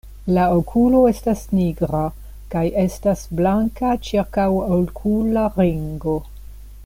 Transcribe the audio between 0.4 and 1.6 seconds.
okulo estas